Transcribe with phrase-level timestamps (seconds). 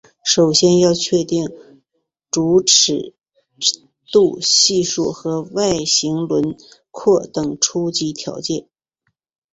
[0.23, 1.45] 首先要确定
[2.31, 3.13] 主尺
[4.11, 6.57] 度系数和外形轮
[6.89, 8.67] 廓等初始条件。